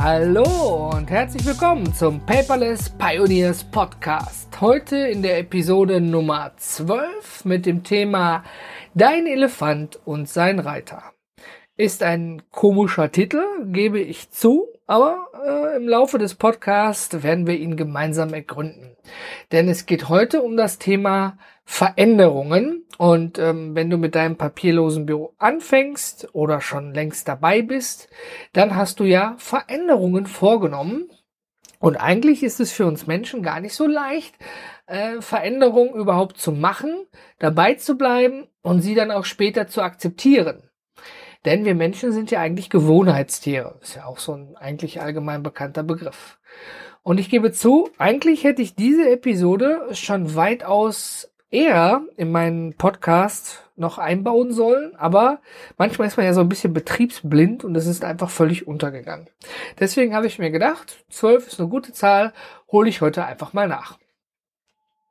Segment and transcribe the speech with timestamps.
[0.00, 4.60] Hallo und herzlich willkommen zum Paperless Pioneers Podcast.
[4.60, 8.44] Heute in der Episode Nummer 12 mit dem Thema
[8.94, 11.02] Dein Elefant und sein Reiter.
[11.76, 17.56] Ist ein komischer Titel, gebe ich zu, aber äh, im Laufe des Podcasts werden wir
[17.56, 18.96] ihn gemeinsam ergründen.
[19.52, 22.84] Denn es geht heute um das Thema Veränderungen.
[22.98, 28.08] Und ähm, wenn du mit deinem papierlosen Büro anfängst oder schon längst dabei bist,
[28.52, 31.10] dann hast du ja Veränderungen vorgenommen.
[31.78, 34.34] Und eigentlich ist es für uns Menschen gar nicht so leicht,
[34.86, 37.06] äh, Veränderungen überhaupt zu machen,
[37.38, 40.65] dabei zu bleiben und sie dann auch später zu akzeptieren.
[41.46, 43.78] Denn wir Menschen sind ja eigentlich Gewohnheitstiere.
[43.80, 46.38] Ist ja auch so ein eigentlich allgemein bekannter Begriff.
[47.04, 53.62] Und ich gebe zu, eigentlich hätte ich diese Episode schon weitaus eher in meinen Podcast
[53.76, 55.40] noch einbauen sollen, aber
[55.78, 59.28] manchmal ist man ja so ein bisschen betriebsblind und es ist einfach völlig untergegangen.
[59.78, 62.32] Deswegen habe ich mir gedacht, 12 ist eine gute Zahl,
[62.72, 63.98] hole ich heute einfach mal nach.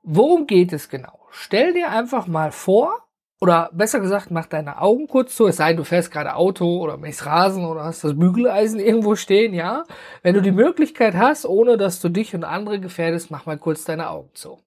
[0.04, 1.20] Worum geht es genau?
[1.32, 3.05] Stell dir einfach mal vor,
[3.42, 6.78] oder besser gesagt, mach deine Augen kurz zu, es sei denn, du fährst gerade Auto
[6.80, 9.84] oder mähst Rasen oder hast das Bügeleisen irgendwo stehen, ja.
[10.24, 13.84] Wenn du die Möglichkeit hast, ohne dass du dich und andere gefährdest, mach mal kurz
[13.84, 14.60] deine Augen zu.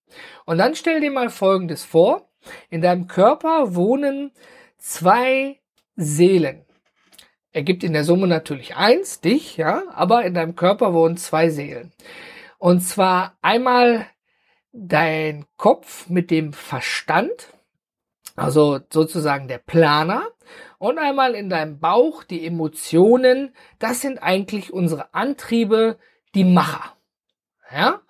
[0.45, 2.29] Und dann stell dir mal Folgendes vor.
[2.71, 4.33] In deinem Körper wohnen
[4.79, 5.59] zwei
[5.97, 6.65] Seelen.
[7.53, 11.93] Ergibt in der Summe natürlich eins, dich, ja, aber in deinem Körper wohnen zwei Seelen.
[12.59, 14.07] Und zwar einmal
[14.73, 17.53] dein Kopf mit dem Verstand,
[18.39, 20.23] also sozusagen der Planer.
[20.79, 23.55] Und einmal in deinem Bauch die Emotionen.
[23.79, 25.99] Das sind eigentlich unsere Antriebe,
[26.35, 26.95] die Macher.
[27.75, 28.01] Ja?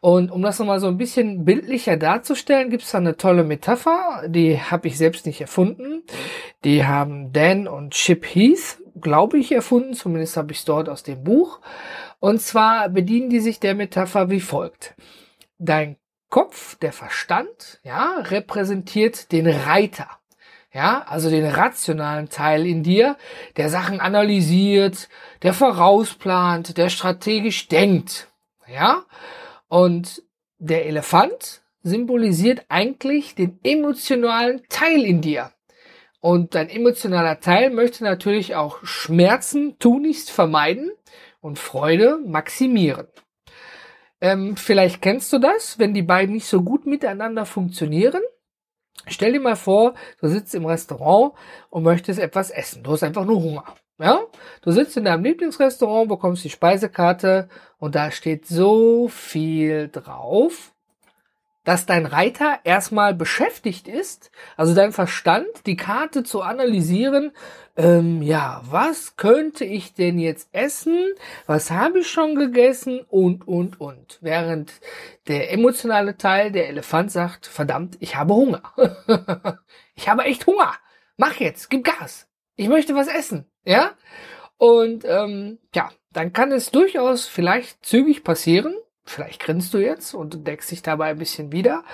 [0.00, 4.24] Und um das nochmal so ein bisschen bildlicher darzustellen, gibt es da eine tolle Metapher,
[4.26, 6.02] die habe ich selbst nicht erfunden.
[6.62, 11.04] Die haben Dan und Chip Heath, glaube ich, erfunden, zumindest habe ich es dort aus
[11.04, 11.60] dem Buch.
[12.20, 14.94] Und zwar bedienen die sich der Metapher wie folgt.
[15.58, 15.96] Dein
[16.34, 20.10] Kopf, der Verstand, ja, repräsentiert den Reiter.
[20.72, 23.16] Ja, also den rationalen Teil in dir,
[23.56, 25.08] der Sachen analysiert,
[25.44, 28.32] der vorausplant, der strategisch denkt.
[28.66, 29.04] Ja,
[29.68, 30.24] und
[30.58, 35.52] der Elefant symbolisiert eigentlich den emotionalen Teil in dir.
[36.18, 40.90] Und dein emotionaler Teil möchte natürlich auch Schmerzen tunlichst vermeiden
[41.40, 43.06] und Freude maximieren.
[44.24, 48.22] Ähm, vielleicht kennst du das, wenn die beiden nicht so gut miteinander funktionieren.
[49.06, 51.34] Stell dir mal vor, du sitzt im Restaurant
[51.68, 52.82] und möchtest etwas essen.
[52.82, 53.74] Du hast einfach nur Hunger.
[53.98, 54.20] Ja?
[54.62, 60.73] Du sitzt in deinem Lieblingsrestaurant, bekommst die Speisekarte und da steht so viel drauf
[61.64, 67.32] dass dein Reiter erstmal beschäftigt ist, also dein Verstand, die Karte zu analysieren,
[67.76, 71.12] ähm, ja, was könnte ich denn jetzt essen?
[71.46, 73.00] Was habe ich schon gegessen?
[73.08, 74.18] Und, und, und.
[74.20, 74.72] Während
[75.26, 78.62] der emotionale Teil, der Elefant sagt, verdammt, ich habe Hunger.
[79.96, 80.72] ich habe echt Hunger.
[81.16, 82.28] Mach jetzt, gib Gas.
[82.54, 83.46] Ich möchte was essen.
[83.64, 83.92] Ja?
[84.56, 90.34] Und ähm, ja, dann kann es durchaus vielleicht zügig passieren, vielleicht grinst du jetzt und
[90.34, 91.84] entdeckst dich dabei ein bisschen wieder,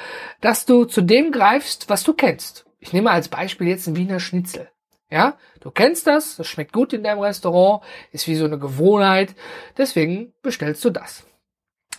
[0.41, 2.67] dass du zu dem greifst, was du kennst.
[2.79, 4.69] Ich nehme als Beispiel jetzt ein Wiener Schnitzel.
[5.11, 7.83] Ja, du kennst das, das schmeckt gut in deinem Restaurant,
[8.13, 9.35] ist wie so eine Gewohnheit,
[9.77, 11.27] deswegen bestellst du das.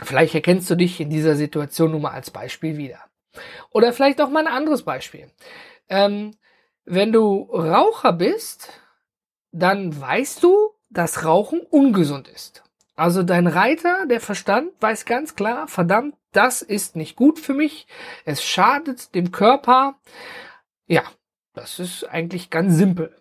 [0.02, 3.00] Vielleicht erkennst du dich in dieser Situation nun mal als Beispiel wieder.
[3.72, 5.30] Oder vielleicht auch mal ein anderes Beispiel.
[5.90, 6.36] Ähm,
[6.86, 8.70] wenn du Raucher bist,
[9.52, 12.64] dann weißt du, dass Rauchen ungesund ist.
[13.02, 17.88] Also dein Reiter, der Verstand, weiß ganz klar, verdammt, das ist nicht gut für mich.
[18.26, 19.96] Es schadet dem Körper.
[20.86, 21.02] Ja,
[21.56, 23.20] das ist eigentlich ganz simpel.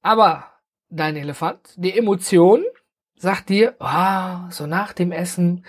[0.00, 0.54] Aber
[0.88, 2.64] dein Elefant, die Emotion,
[3.14, 5.66] sagt dir, ah, so nach dem Essen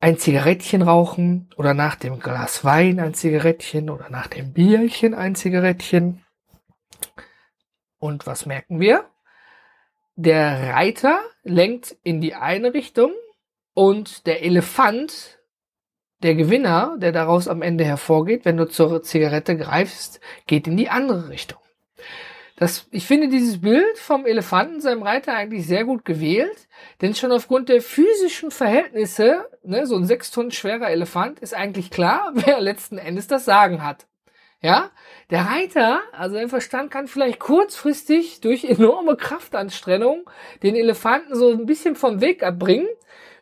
[0.00, 5.36] ein Zigarettchen rauchen oder nach dem Glas Wein ein Zigarettchen oder nach dem Bierchen ein
[5.36, 6.24] Zigarettchen.
[8.00, 9.08] Und was merken wir?
[10.16, 13.12] Der Reiter lenkt in die eine Richtung
[13.74, 15.38] und der Elefant,
[16.22, 20.88] der Gewinner, der daraus am Ende hervorgeht, wenn du zur Zigarette greifst, geht in die
[20.88, 21.58] andere Richtung.
[22.56, 26.68] Das, ich finde dieses Bild vom Elefanten, seinem Reiter, eigentlich sehr gut gewählt,
[27.02, 31.90] denn schon aufgrund der physischen Verhältnisse, ne, so ein sechs Tonnen schwerer Elefant, ist eigentlich
[31.90, 34.06] klar, wer letzten Endes das Sagen hat.
[34.64, 34.92] Ja,
[35.28, 40.24] der Reiter, also der Verstand kann vielleicht kurzfristig durch enorme Kraftanstrengung
[40.62, 42.88] den Elefanten so ein bisschen vom Weg abbringen.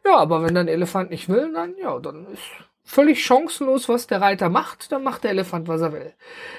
[0.05, 2.43] Ja, aber wenn dann Elefant nicht will, dann ja, dann ist
[2.83, 6.13] völlig chancenlos, was der Reiter macht, dann macht der Elefant, was er will.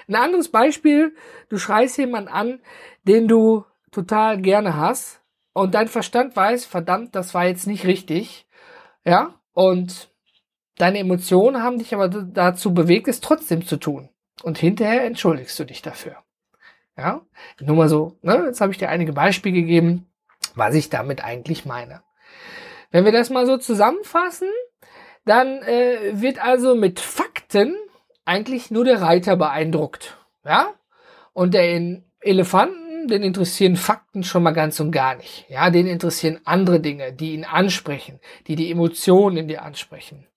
[0.08, 1.14] Ein anderes Beispiel,
[1.50, 2.62] du schreist jemanden an,
[3.04, 5.20] den du total gerne hast
[5.52, 8.48] und dein Verstand weiß, verdammt, das war jetzt nicht richtig.
[9.04, 10.10] Ja, und
[10.78, 14.08] deine Emotionen haben dich aber dazu bewegt, es trotzdem zu tun.
[14.42, 16.18] Und hinterher entschuldigst du dich dafür.
[16.98, 17.22] Ja,
[17.60, 18.44] nur mal so, ne?
[18.46, 20.08] Jetzt habe ich dir einige Beispiele gegeben,
[20.56, 22.04] was ich damit eigentlich meine.
[22.92, 24.50] Wenn wir das mal so zusammenfassen,
[25.26, 27.76] dann äh, wird also mit Fakten
[28.26, 30.18] eigentlich nur der Reiter beeindruckt.
[30.46, 30.74] Ja?
[31.34, 35.46] Und der Elefanten, den interessieren Fakten schon mal ganz und gar nicht.
[35.50, 40.28] Ja, den interessieren andere Dinge, die ihn ansprechen, die die Emotionen in dir ansprechen.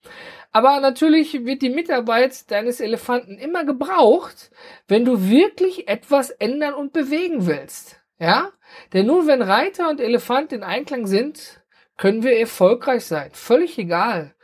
[0.56, 4.50] Aber natürlich wird die Mitarbeit deines Elefanten immer gebraucht,
[4.88, 8.00] wenn du wirklich etwas ändern und bewegen willst.
[8.19, 8.53] Ja?
[8.94, 11.61] Denn nur wenn Reiter und Elefant in Einklang sind,
[11.99, 13.29] können wir erfolgreich sein.
[13.35, 14.35] Völlig egal,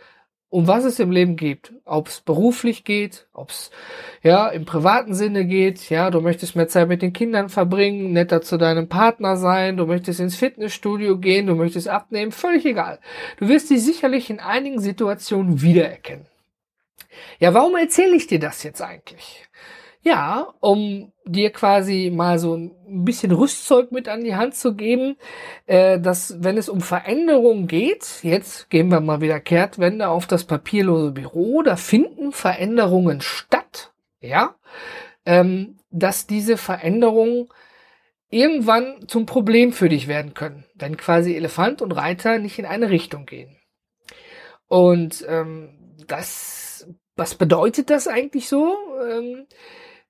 [0.53, 1.73] um was es im Leben geht.
[1.87, 3.71] Ob es beruflich geht, ob es
[4.23, 5.89] ja im privaten Sinne geht.
[5.89, 9.87] Ja, du möchtest mehr Zeit mit den Kindern verbringen, netter zu deinem Partner sein, du
[9.87, 12.99] möchtest ins Fitnessstudio gehen, du möchtest abnehmen, völlig egal.
[13.39, 16.27] Du wirst dich sicherlich in einigen Situationen wiedererkennen.
[17.39, 19.49] Ja, warum erzähle ich dir das jetzt eigentlich?
[20.05, 25.17] Ja, um dir quasi mal so ein bisschen Rüstzeug mit an die Hand zu geben,
[25.67, 30.45] äh, dass wenn es um Veränderungen geht, jetzt gehen wir mal wieder Kehrtwende auf das
[30.45, 34.57] papierlose Büro, da finden Veränderungen statt, ja,
[35.25, 37.49] ähm, dass diese Veränderungen
[38.29, 42.91] irgendwann zum Problem für dich werden können, wenn quasi Elefant und Reiter nicht in eine
[42.91, 43.57] Richtung gehen.
[44.67, 48.75] Und ähm, das, was bedeutet das eigentlich so?
[49.07, 49.47] Ähm,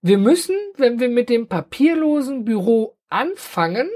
[0.03, 3.89] wir müssen, wenn wir mit dem papierlosen Büro anfangen,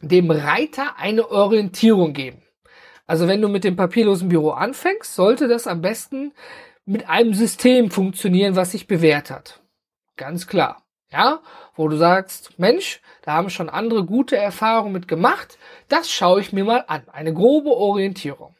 [0.00, 2.42] dem Reiter eine Orientierung geben.
[3.06, 6.32] Also wenn du mit dem papierlosen Büro anfängst, sollte das am besten
[6.86, 9.60] mit einem System funktionieren, was sich bewährt hat.
[10.16, 10.82] Ganz klar.
[11.12, 11.40] Ja,
[11.74, 15.56] wo du sagst, Mensch, da haben schon andere gute Erfahrungen mit gemacht,
[15.88, 17.08] das schaue ich mir mal an.
[17.08, 18.56] Eine grobe Orientierung.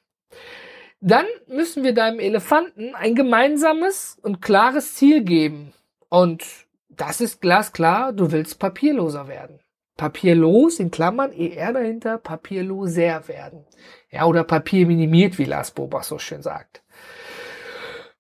[1.01, 5.73] Dann müssen wir deinem Elefanten ein gemeinsames und klares Ziel geben.
[6.09, 6.66] Und
[6.97, 9.61] das ist glasklar, du willst papierloser werden.
[9.97, 13.65] Papierlos in Klammern, ER dahinter, papierloser werden.
[14.11, 16.83] Ja, oder Papier minimiert, wie Lars Bobach so schön sagt.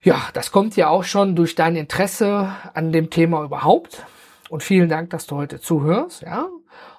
[0.00, 4.06] Ja, das kommt ja auch schon durch dein Interesse an dem Thema überhaupt.
[4.48, 6.48] Und vielen Dank, dass du heute zuhörst, ja.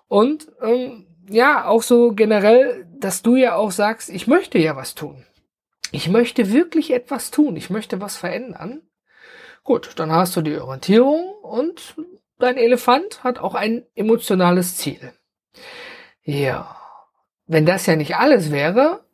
[0.08, 4.96] Und ähm, ja, auch so generell, dass du ja auch sagst, ich möchte ja was
[4.96, 5.26] tun.
[5.92, 7.56] Ich möchte wirklich etwas tun.
[7.56, 8.82] Ich möchte was verändern.
[9.64, 11.96] Gut, dann hast du die Orientierung und
[12.40, 15.14] dein Elefant hat auch ein emotionales Ziel.
[16.24, 16.76] Ja,
[17.46, 19.06] wenn das ja nicht alles wäre,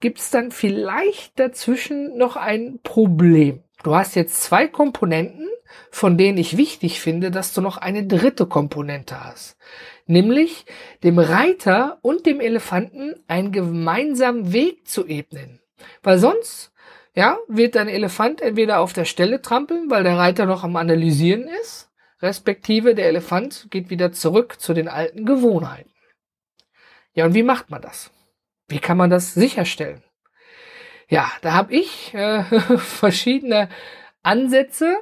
[0.00, 3.62] gibt's dann vielleicht dazwischen noch ein Problem.
[3.82, 5.48] Du hast jetzt zwei Komponenten,
[5.90, 9.56] von denen ich wichtig finde, dass du noch eine dritte Komponente hast.
[10.06, 10.64] Nämlich
[11.02, 15.60] dem Reiter und dem Elefanten einen gemeinsamen Weg zu ebnen.
[16.02, 16.72] Weil sonst
[17.16, 21.48] ja, wird dein Elefant entweder auf der Stelle trampeln, weil der Reiter noch am Analysieren
[21.62, 21.90] ist,
[22.20, 25.90] respektive der Elefant geht wieder zurück zu den alten Gewohnheiten.
[27.14, 28.12] Ja, und wie macht man das?
[28.68, 30.02] Wie kann man das sicherstellen?
[31.08, 32.44] Ja, da habe ich äh,
[32.78, 33.70] verschiedene
[34.22, 34.98] Ansätze,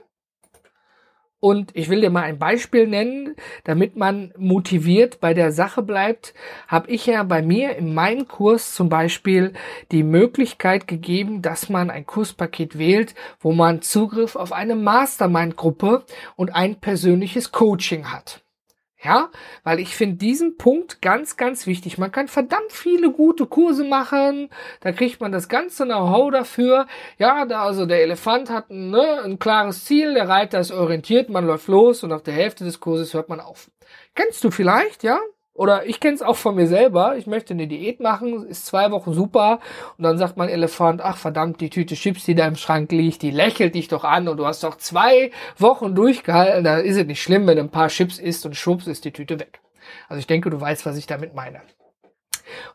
[1.45, 6.33] und ich will dir mal ein Beispiel nennen, damit man motiviert bei der Sache bleibt,
[6.69, 9.53] habe ich ja bei mir in meinem Kurs zum Beispiel
[9.93, 16.55] die Möglichkeit gegeben, dass man ein Kurspaket wählt, wo man Zugriff auf eine Mastermind-Gruppe und
[16.55, 18.44] ein persönliches Coaching hat.
[19.04, 19.30] Ja,
[19.64, 21.99] weil ich finde diesen Punkt ganz, ganz wichtig.
[21.99, 24.49] Man kann verdammt viele gute Kurse machen.
[24.80, 26.87] Da kriegt man das ganze Know-how dafür.
[27.18, 31.46] Ja, da also der Elefant hat ne, ein klares Ziel, der Reiter ist orientiert, man
[31.46, 33.70] läuft los und auf der Hälfte des Kurses hört man auf.
[34.14, 35.20] Kennst du vielleicht, ja?
[35.54, 37.16] Oder ich kenne es auch von mir selber.
[37.16, 39.61] Ich möchte eine Diät machen, ist zwei Wochen super.
[39.96, 43.23] Und dann sagt mein Elefant, ach verdammt, die Tüte Chips, die da im Schrank liegt,
[43.23, 46.64] die lächelt dich doch an und du hast doch zwei Wochen durchgehalten.
[46.64, 49.12] Da ist es nicht schlimm, wenn du ein paar Chips isst und schubst, ist die
[49.12, 49.61] Tüte weg.
[50.08, 51.62] Also ich denke, du weißt, was ich damit meine.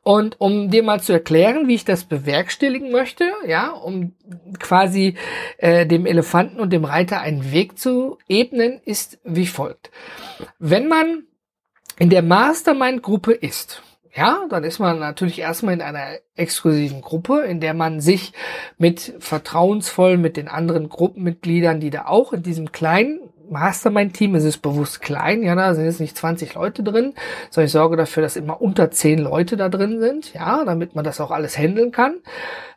[0.02, 4.14] Und um dir mal zu erklären, wie ich das bewerkstelligen möchte, ja, um
[4.58, 5.16] quasi
[5.58, 9.92] äh, dem Elefanten und dem Reiter einen Weg zu ebnen, ist wie folgt.
[10.58, 11.24] Wenn man
[12.00, 13.84] in der Mastermind-Gruppe ist,
[14.16, 18.34] ja, dann ist man natürlich erstmal in einer exklusiven Gruppe, in der man sich
[18.78, 24.60] mit vertrauensvoll mit den anderen Gruppenmitgliedern, die da auch in diesem kleinen Mastermind-Team, es ist
[24.60, 27.14] bewusst klein, ja, da sind jetzt nicht 20 Leute drin,
[27.50, 31.04] sondern ich sorge dafür, dass immer unter 10 Leute da drin sind, ja, damit man
[31.04, 32.20] das auch alles handeln kann.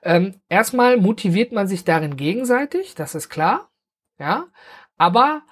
[0.02, 3.70] Ähm, erstmal motiviert man sich darin gegenseitig, das ist klar,
[4.18, 4.46] ja,
[4.96, 5.42] aber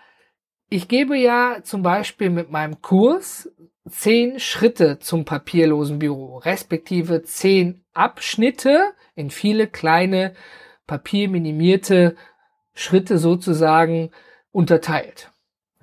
[0.71, 3.50] ich gebe ja zum Beispiel mit meinem Kurs
[3.89, 10.35] zehn Schritte zum papierlosen Büro, respektive zehn Abschnitte in viele kleine
[10.87, 12.17] papierminimierte
[12.73, 14.11] Schritte sozusagen
[14.53, 15.33] unterteilt.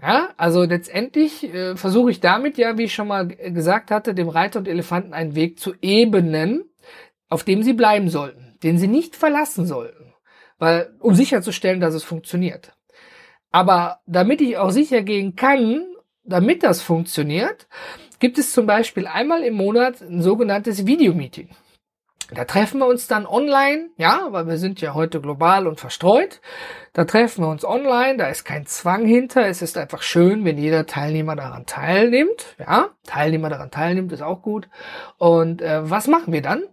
[0.02, 4.30] Ja, also letztendlich äh, versuche ich damit ja, wie ich schon mal gesagt hatte, dem
[4.30, 6.64] Reiter und Elefanten einen Weg zu ebnen,
[7.30, 10.14] auf dem sie bleiben sollten, den sie nicht verlassen sollten,
[10.60, 12.77] weil um sicherzustellen, dass es funktioniert.
[13.52, 15.86] Aber damit ich auch sicher gehen kann,
[16.24, 17.68] damit das funktioniert,
[18.20, 21.50] gibt es zum Beispiel einmal im Monat ein sogenanntes Videomeeting.
[22.34, 26.42] Da treffen wir uns dann online, ja, weil wir sind ja heute global und verstreut.
[26.92, 29.48] Da treffen wir uns online, da ist kein Zwang hinter.
[29.48, 32.58] Es ist einfach schön, wenn jeder Teilnehmer daran teilnimmt.
[32.60, 34.68] Ja, Teilnehmer daran teilnimmt, ist auch gut.
[35.18, 36.64] Und äh, was machen wir dann?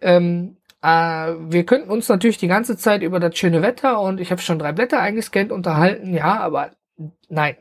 [0.00, 0.56] Ähm,
[0.86, 4.40] äh, wir könnten uns natürlich die ganze Zeit über das schöne Wetter und ich habe
[4.40, 6.70] schon drei Blätter eingescannt unterhalten, ja, aber
[7.28, 7.56] nein.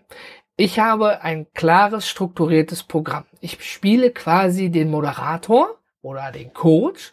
[0.57, 3.25] Ich habe ein klares, strukturiertes Programm.
[3.41, 7.11] Ich spiele quasi den Moderator oder den Coach,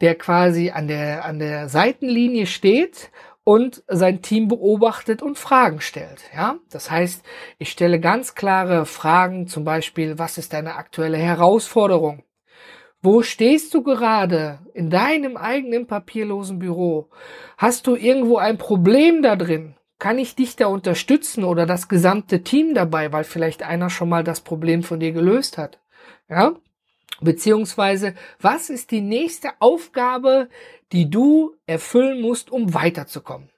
[0.00, 3.10] der quasi an der, an der Seitenlinie steht
[3.44, 6.24] und sein Team beobachtet und Fragen stellt.
[6.34, 7.24] Ja, das heißt,
[7.58, 12.24] ich stelle ganz klare Fragen, zum Beispiel, was ist deine aktuelle Herausforderung?
[13.04, 17.08] Wo stehst du gerade in deinem eigenen papierlosen Büro?
[17.58, 19.74] Hast du irgendwo ein Problem da drin?
[19.98, 24.22] Kann ich dich da unterstützen oder das gesamte Team dabei, weil vielleicht einer schon mal
[24.22, 25.80] das Problem von dir gelöst hat?
[26.28, 26.54] Ja?
[27.20, 30.48] Beziehungsweise, was ist die nächste Aufgabe,
[30.92, 33.50] die du erfüllen musst, um weiterzukommen?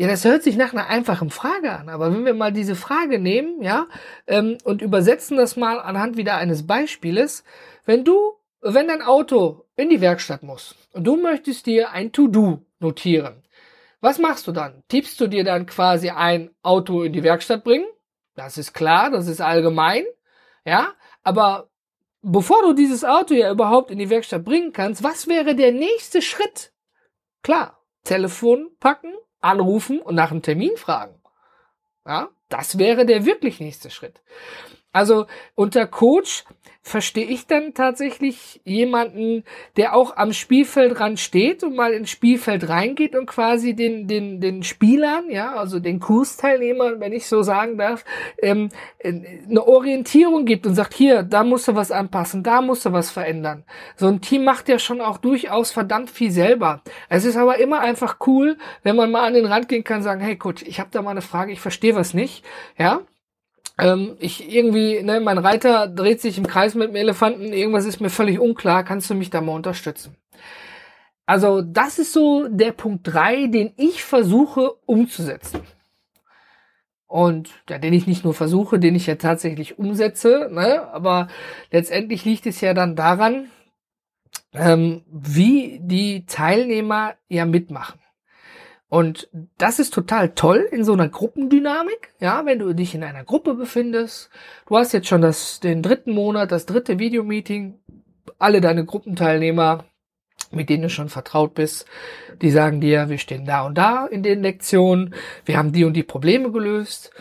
[0.00, 3.18] Ja, das hört sich nach einer einfachen Frage an, aber wenn wir mal diese Frage
[3.18, 3.86] nehmen, ja,
[4.26, 7.44] ähm, und übersetzen das mal anhand wieder eines Beispieles,
[7.84, 8.16] wenn du,
[8.62, 13.42] wenn dein Auto in die Werkstatt muss und du möchtest dir ein To-Do notieren,
[14.00, 14.82] was machst du dann?
[14.88, 17.84] Tippst du dir dann quasi ein Auto in die Werkstatt bringen?
[18.36, 20.04] Das ist klar, das ist allgemein,
[20.64, 21.68] ja, aber
[22.22, 26.22] bevor du dieses Auto ja überhaupt in die Werkstatt bringen kannst, was wäre der nächste
[26.22, 26.72] Schritt?
[27.42, 31.14] Klar, Telefon packen, anrufen und nach einem Termin fragen.
[32.06, 34.20] Ja, das wäre der wirklich nächste Schritt.
[34.92, 36.44] Also unter Coach
[36.82, 39.44] verstehe ich dann tatsächlich jemanden,
[39.76, 44.62] der auch am Spielfeldrand steht und mal ins Spielfeld reingeht und quasi den, den, den
[44.62, 48.04] Spielern, ja, also den Kursteilnehmern, wenn ich so sagen darf,
[48.42, 48.70] ähm,
[49.04, 53.10] eine Orientierung gibt und sagt, hier, da musst du was anpassen, da musst du was
[53.10, 53.64] verändern.
[53.96, 56.82] So ein Team macht ja schon auch durchaus verdammt viel selber.
[57.08, 60.22] Es ist aber immer einfach cool, wenn man mal an den Rand gehen kann, sagen,
[60.22, 62.44] hey Coach, ich habe da mal eine Frage, ich verstehe was nicht,
[62.78, 63.02] ja,
[63.82, 68.00] ähm, ich irgendwie, ne, mein Reiter dreht sich im Kreis mit dem Elefanten, irgendwas ist
[68.00, 70.16] mir völlig unklar, kannst du mich da mal unterstützen?
[71.26, 75.60] Also das ist so der Punkt drei, den ich versuche umzusetzen.
[77.06, 80.88] Und ja, den ich nicht nur versuche, den ich ja tatsächlich umsetze, ne?
[80.92, 81.28] aber
[81.70, 83.48] letztendlich liegt es ja dann daran,
[84.52, 87.99] ähm, wie die Teilnehmer ja mitmachen.
[88.90, 93.22] Und das ist total toll in so einer Gruppendynamik, ja, wenn du dich in einer
[93.22, 94.30] Gruppe befindest.
[94.66, 97.78] Du hast jetzt schon das, den dritten Monat, das dritte Videomeeting.
[98.40, 99.84] Alle deine Gruppenteilnehmer,
[100.50, 101.86] mit denen du schon vertraut bist,
[102.42, 105.94] die sagen dir, wir stehen da und da in den Lektionen, wir haben die und
[105.94, 107.12] die Probleme gelöst.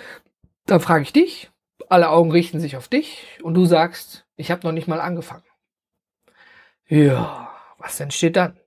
[0.66, 1.52] Dann frage ich dich,
[1.88, 5.44] alle Augen richten sich auf dich und du sagst, ich habe noch nicht mal angefangen.
[6.88, 8.60] Ja, was entsteht dann?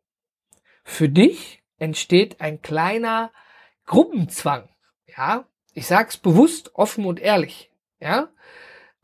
[0.85, 3.33] Für dich entsteht ein kleiner
[3.87, 4.69] Gruppenzwang.
[5.07, 7.71] Ja, ich sag's bewusst, offen und ehrlich.
[8.01, 8.29] Ja,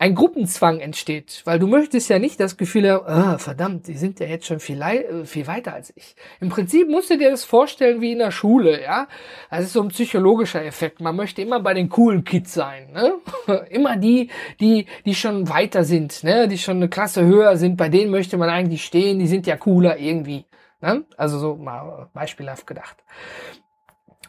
[0.01, 4.21] ein Gruppenzwang entsteht, weil du möchtest ja nicht das Gefühl haben, oh, verdammt, die sind
[4.21, 6.15] ja jetzt schon viel, äh, viel weiter als ich.
[6.41, 9.09] Im Prinzip musst du dir das vorstellen wie in der Schule, ja.
[9.51, 11.01] Das ist so ein psychologischer Effekt.
[11.01, 13.15] Man möchte immer bei den coolen Kids sein, ne?
[13.71, 14.31] Immer die,
[14.61, 16.47] die, die schon weiter sind, ne?
[16.47, 19.57] Die schon eine Klasse höher sind, bei denen möchte man eigentlich stehen, die sind ja
[19.57, 20.45] cooler irgendwie.
[20.81, 21.05] Ne?
[21.17, 22.97] Also so mal beispielhaft gedacht.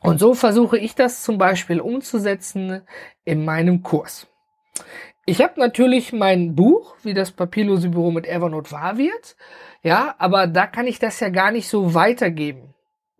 [0.01, 2.81] Und so versuche ich das zum Beispiel umzusetzen
[3.25, 4.27] in meinem Kurs.
[5.25, 9.35] Ich habe natürlich mein Buch, wie das papierlose Büro mit Evernote wahr wird.
[9.83, 12.68] Ja, aber da kann ich das ja gar nicht so weitergeben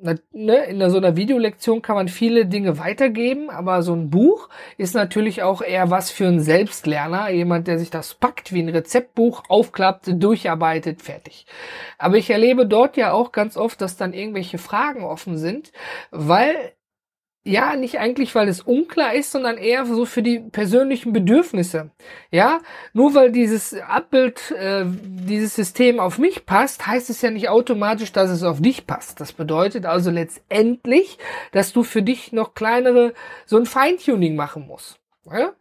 [0.01, 4.96] ne, in so einer Videolektion kann man viele Dinge weitergeben, aber so ein Buch ist
[4.96, 9.44] natürlich auch eher was für einen Selbstlerner, jemand, der sich das packt, wie ein Rezeptbuch,
[9.50, 11.46] aufklappt, durcharbeitet, fertig.
[11.98, 15.72] Aber ich erlebe dort ja auch ganz oft, dass dann irgendwelche Fragen offen sind,
[16.12, 16.74] weil
[17.50, 21.89] ja, nicht eigentlich, weil es unklar ist, sondern eher so für die persönlichen Bedürfnisse.
[22.29, 22.60] Ja,
[22.94, 28.12] nur weil dieses Abbild, äh, dieses System auf mich passt, heißt es ja nicht automatisch,
[28.12, 29.20] dass es auf dich passt.
[29.20, 31.18] Das bedeutet also letztendlich,
[31.51, 33.13] dass du für dich noch kleinere,
[33.48, 35.00] so ein Feintuning machen musst.
[35.25, 35.53] Ja?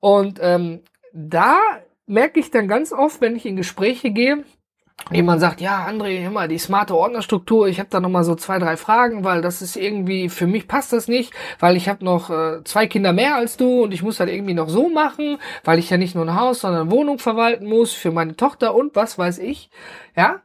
[0.00, 0.80] Und ähm,
[1.12, 1.58] da
[2.06, 4.44] merke ich dann ganz oft, wenn ich in Gespräche gehe,
[5.12, 8.58] jemand sagt, ja, André, immer die smarte Ordnerstruktur, ich habe da noch mal so zwei,
[8.58, 12.30] drei Fragen, weil das ist irgendwie, für mich passt das nicht, weil ich habe noch
[12.30, 15.78] äh, zwei Kinder mehr als du und ich muss halt irgendwie noch so machen, weil
[15.78, 18.96] ich ja nicht nur ein Haus, sondern eine Wohnung verwalten muss für meine Tochter und
[18.96, 19.70] was weiß ich,
[20.16, 20.40] ja,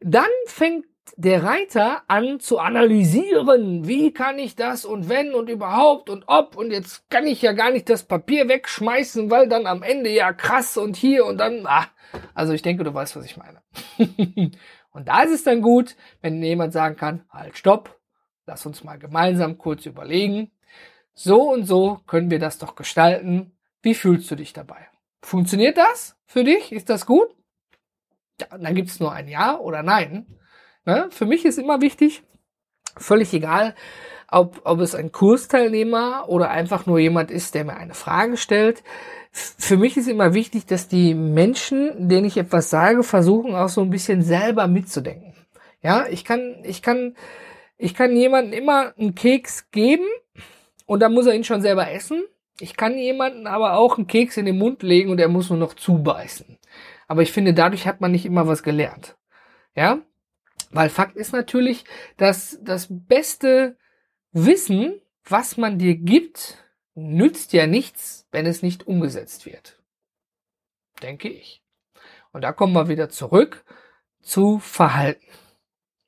[0.00, 0.84] dann fängt
[1.18, 6.56] der Reiter an zu analysieren, wie kann ich das und wenn und überhaupt und ob
[6.56, 10.32] und jetzt kann ich ja gar nicht das Papier wegschmeißen, weil dann am Ende ja
[10.32, 11.86] krass und hier und dann, ah,
[12.34, 13.62] also ich denke, du weißt, was ich meine.
[14.92, 17.98] und da ist es dann gut, wenn jemand sagen kann, halt, stopp,
[18.46, 20.52] lass uns mal gemeinsam kurz überlegen.
[21.14, 23.58] So und so können wir das doch gestalten.
[23.82, 24.86] Wie fühlst du dich dabei?
[25.20, 26.70] Funktioniert das für dich?
[26.70, 27.34] Ist das gut?
[28.40, 30.38] Ja, dann gibt es nur ein Ja oder Nein.
[30.84, 31.08] Ne?
[31.10, 32.22] Für mich ist immer wichtig,
[32.96, 33.74] völlig egal,
[34.30, 38.82] ob, ob es ein Kursteilnehmer oder einfach nur jemand ist, der mir eine Frage stellt.
[39.32, 43.80] Für mich ist immer wichtig, dass die Menschen, denen ich etwas sage, versuchen auch so
[43.80, 45.34] ein bisschen selber mitzudenken.
[45.82, 47.16] Ja, ich kann, ich kann,
[47.76, 50.06] ich kann jemandem immer einen Keks geben
[50.86, 52.24] und dann muss er ihn schon selber essen.
[52.60, 55.58] Ich kann jemanden aber auch einen Keks in den Mund legen und er muss nur
[55.58, 56.58] noch zubeißen.
[57.06, 59.16] Aber ich finde, dadurch hat man nicht immer was gelernt.
[59.76, 60.00] Ja,
[60.70, 61.84] weil Fakt ist natürlich,
[62.16, 63.76] dass das beste
[64.32, 69.80] Wissen, was man dir gibt, nützt ja nichts, wenn es nicht umgesetzt wird.
[71.02, 71.62] Denke ich.
[72.32, 73.64] Und da kommen wir wieder zurück
[74.20, 75.24] zu Verhalten.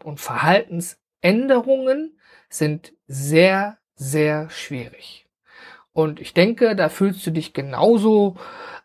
[0.02, 5.29] Und Verhaltensänderungen sind sehr, sehr schwierig.
[6.00, 8.37] Und ich denke, da fühlst du dich genauso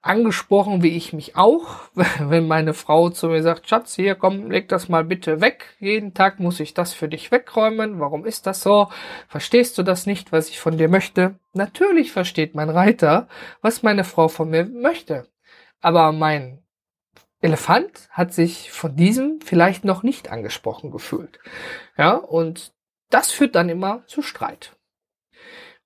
[0.01, 1.79] angesprochen wie ich mich auch,
[2.19, 5.75] wenn meine Frau zu mir sagt, Schatz, hier komm, leg das mal bitte weg.
[5.79, 7.99] Jeden Tag muss ich das für dich wegräumen.
[7.99, 8.89] Warum ist das so?
[9.27, 11.39] Verstehst du das nicht, was ich von dir möchte?
[11.53, 13.27] Natürlich versteht mein Reiter,
[13.61, 15.27] was meine Frau von mir möchte.
[15.81, 16.63] Aber mein
[17.41, 21.39] Elefant hat sich von diesem vielleicht noch nicht angesprochen gefühlt.
[21.97, 22.73] Ja, und
[23.09, 24.75] das führt dann immer zu Streit.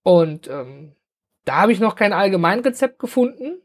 [0.04, 0.96] Und ähm,
[1.50, 3.60] da habe ich noch kein Allgemeinrezept gefunden.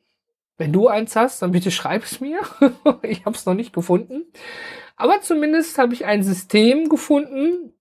[0.56, 2.40] Wenn du eins hast, dann bitte schreib es mir.
[3.02, 4.24] ich habe es noch nicht gefunden.
[4.96, 7.74] Aber zumindest habe ich ein System gefunden,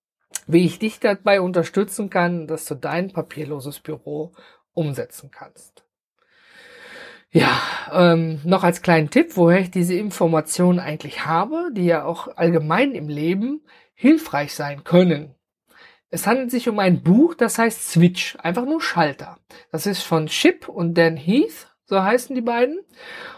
[0.45, 4.33] wie ich dich dabei unterstützen kann, dass du dein papierloses Büro
[4.73, 5.85] umsetzen kannst.
[7.31, 7.61] Ja,
[7.93, 12.91] ähm, noch als kleinen Tipp, woher ich diese Informationen eigentlich habe, die ja auch allgemein
[12.91, 13.61] im Leben
[13.93, 15.33] hilfreich sein können.
[16.13, 19.39] Es handelt sich um ein Buch, das heißt Switch, einfach nur Schalter.
[19.71, 22.81] Das ist von Chip und Dan Heath, so heißen die beiden.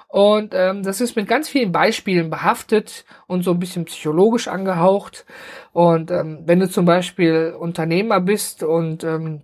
[0.10, 5.26] Und ähm, das ist mit ganz vielen Beispielen behaftet und so ein bisschen psychologisch angehaucht.
[5.72, 9.44] Und ähm, wenn du zum Beispiel Unternehmer bist und ähm,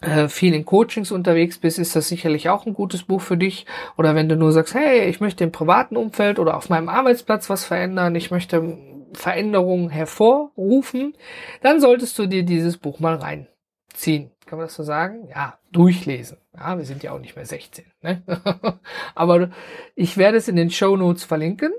[0.00, 3.66] äh, viel in Coachings unterwegs bist, ist das sicherlich auch ein gutes Buch für dich.
[3.98, 7.50] Oder wenn du nur sagst, hey, ich möchte im privaten Umfeld oder auf meinem Arbeitsplatz
[7.50, 8.78] was verändern, ich möchte
[9.12, 11.14] Veränderungen hervorrufen,
[11.62, 14.30] dann solltest du dir dieses Buch mal reinziehen.
[14.46, 15.28] Kann man das so sagen?
[15.28, 16.38] Ja, durchlesen.
[16.56, 17.84] Ja, wir sind ja auch nicht mehr 16.
[18.02, 18.22] Ne?
[19.14, 19.50] Aber
[19.94, 21.72] ich werde es in den Show Notes verlinken.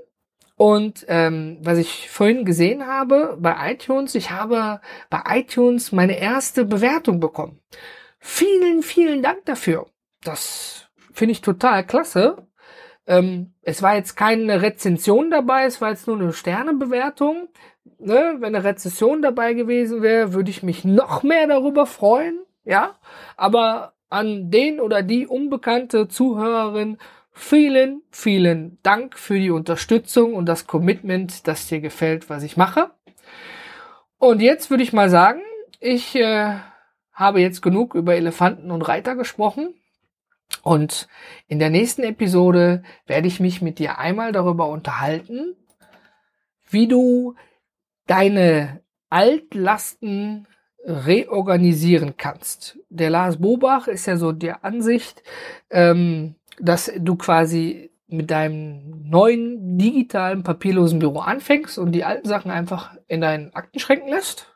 [0.56, 6.64] Und ähm, was ich vorhin gesehen habe bei iTunes, ich habe bei iTunes meine erste
[6.64, 7.60] Bewertung bekommen.
[8.18, 9.86] Vielen, vielen Dank dafür.
[10.22, 12.46] Das finde ich total klasse.
[13.06, 17.48] Ähm, es war jetzt keine Rezension dabei, es war jetzt nur eine Sternebewertung.
[17.98, 18.36] Ne?
[18.38, 22.40] Wenn eine Rezession dabei gewesen wäre, würde ich mich noch mehr darüber freuen.
[22.64, 22.96] Ja,
[23.36, 26.98] aber an den oder die unbekannte Zuhörerin
[27.32, 32.90] vielen, vielen Dank für die Unterstützung und das Commitment, dass dir gefällt, was ich mache.
[34.18, 35.40] Und jetzt würde ich mal sagen,
[35.80, 36.54] ich äh,
[37.12, 39.74] habe jetzt genug über Elefanten und Reiter gesprochen.
[40.62, 41.08] Und
[41.48, 45.56] in der nächsten Episode werde ich mich mit dir einmal darüber unterhalten,
[46.68, 47.34] wie du
[48.06, 50.46] deine Altlasten
[50.84, 52.78] reorganisieren kannst.
[52.88, 55.22] Der Lars Bobach ist ja so der Ansicht,
[55.70, 62.50] ähm, dass du quasi mit deinem neuen digitalen papierlosen Büro anfängst und die alten Sachen
[62.50, 64.51] einfach in deinen Aktenschränken lässt.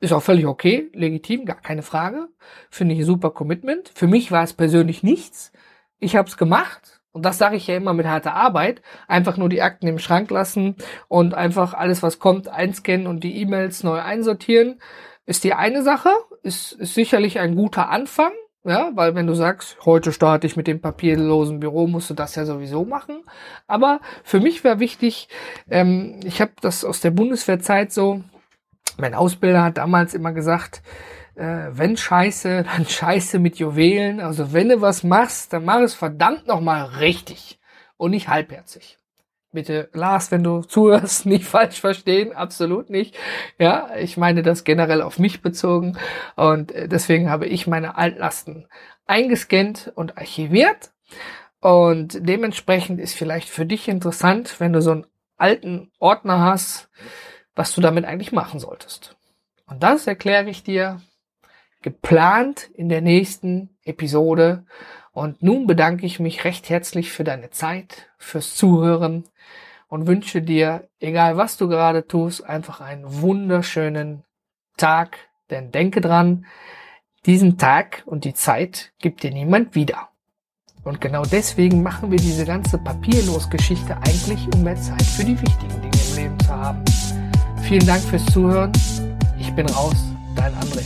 [0.00, 2.28] Ist auch völlig okay, legitim, gar keine Frage.
[2.70, 3.90] Finde ich ein super Commitment.
[3.94, 5.52] Für mich war es persönlich nichts.
[5.98, 8.80] Ich habe es gemacht und das sage ich ja immer mit harter Arbeit.
[9.08, 10.76] Einfach nur die Akten im Schrank lassen
[11.08, 14.80] und einfach alles, was kommt, einscannen und die E-Mails neu einsortieren.
[15.26, 16.10] ist die eine Sache,
[16.42, 18.32] ist, ist sicherlich ein guter Anfang,
[18.64, 22.34] ja, weil wenn du sagst, heute starte ich mit dem papierlosen Büro, musst du das
[22.34, 23.24] ja sowieso machen.
[23.66, 25.28] Aber für mich wäre wichtig,
[25.70, 28.22] ähm, ich habe das aus der Bundeswehrzeit so,
[28.98, 30.82] mein Ausbilder hat damals immer gesagt,
[31.34, 34.20] äh, wenn Scheiße, dann Scheiße mit Juwelen.
[34.20, 37.58] Also wenn du was machst, dann mach es verdammt nochmal richtig
[37.96, 38.98] und nicht halbherzig.
[39.52, 43.16] Bitte, Lars, wenn du zuhörst, nicht falsch verstehen, absolut nicht.
[43.58, 45.98] Ja, ich meine das generell auf mich bezogen
[46.36, 48.68] und äh, deswegen habe ich meine Altlasten
[49.06, 50.92] eingescannt und archiviert
[51.60, 56.88] und dementsprechend ist vielleicht für dich interessant, wenn du so einen alten Ordner hast,
[57.60, 59.18] was du damit eigentlich machen solltest.
[59.66, 61.02] Und das erkläre ich dir
[61.82, 64.64] geplant in der nächsten Episode.
[65.12, 69.24] Und nun bedanke ich mich recht herzlich für deine Zeit, fürs Zuhören
[69.88, 74.24] und wünsche dir, egal was du gerade tust, einfach einen wunderschönen
[74.78, 75.18] Tag.
[75.50, 76.46] Denn denke dran,
[77.26, 80.08] diesen Tag und die Zeit gibt dir niemand wieder.
[80.82, 85.82] Und genau deswegen machen wir diese ganze Papierlos-Geschichte eigentlich, um mehr Zeit für die wichtigen
[85.82, 86.84] Dinge im Leben zu haben.
[87.70, 88.72] Vielen Dank fürs Zuhören.
[89.38, 89.94] Ich bin raus,
[90.34, 90.82] dein André.